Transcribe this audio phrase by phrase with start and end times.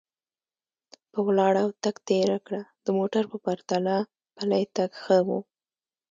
[1.11, 3.95] په ولاړه او تګ تېره کړه، د موټر په پرتله
[4.37, 5.29] پلی تګ ښه و.